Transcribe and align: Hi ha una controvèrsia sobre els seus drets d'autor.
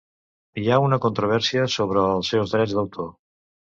Hi 0.61 0.69
ha 0.75 0.79
una 0.85 0.99
controvèrsia 1.03 1.67
sobre 1.75 2.07
els 2.17 2.33
seus 2.35 2.57
drets 2.59 2.77
d'autor. 2.79 3.13